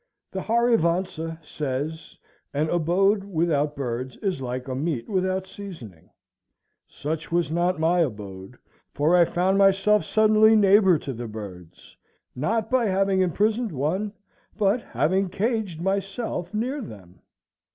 [0.31, 2.17] The Harivansa says,
[2.55, 6.09] "An abode without birds is like a meat without seasoning."
[6.87, 8.57] Such was not my abode,
[8.95, 11.95] for I found myself suddenly neighbor to the birds;
[12.35, 14.11] not by having imprisoned one,
[14.57, 17.19] but having caged myself near them.